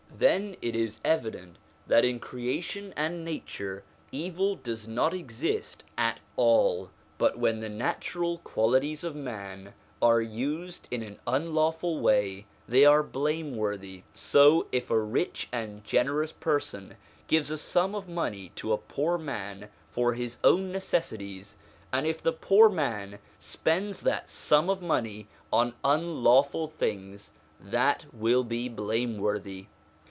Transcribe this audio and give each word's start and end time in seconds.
Then 0.13 0.55
it 0.61 0.75
is 0.75 0.99
evident 1.03 1.55
that 1.87 2.05
in 2.05 2.19
creation 2.19 2.93
and 2.95 3.25
nature 3.25 3.83
evil 4.11 4.55
does 4.55 4.87
not 4.87 5.15
exist 5.15 5.83
at 5.97 6.19
all; 6.35 6.91
but 7.17 7.39
when 7.39 7.59
the 7.59 7.69
natural 7.69 8.37
qualities 8.37 9.01
POWERS 9.01 9.15
AND 9.15 9.25
CONDITIONS 9.25 9.57
OF 9.71 9.71
MAN 9.71 9.73
251 9.99 10.13
of 10.13 10.13
man 10.13 10.13
are 10.13 10.21
used 10.45 10.87
in 10.91 11.01
an 11.01 11.19
unlawful 11.25 11.99
way, 12.01 12.45
they 12.67 12.85
are 12.85 13.01
blame 13.01 13.57
worthy. 13.57 14.03
So, 14.13 14.67
if 14.71 14.91
a 14.91 14.99
rich 14.99 15.47
and 15.51 15.83
generous 15.83 16.33
person 16.33 16.97
gives 17.25 17.49
a 17.49 17.57
sum 17.57 17.95
of 17.95 18.07
money 18.07 18.51
to 18.57 18.73
a 18.73 18.77
poor 18.77 19.17
man 19.17 19.69
for 19.89 20.13
his 20.13 20.37
own 20.43 20.71
necessities, 20.71 21.57
and 21.91 22.05
if 22.05 22.21
the 22.21 22.31
poor 22.33 22.69
man 22.69 23.17
spends 23.39 24.01
that 24.01 24.29
sum 24.29 24.69
of 24.69 24.83
money 24.83 25.27
on 25.51 25.73
unlawful 25.83 26.67
things, 26.67 27.31
that 27.59 28.05
will 28.13 28.43
be 28.43 28.69
blameworthy. 28.69 29.65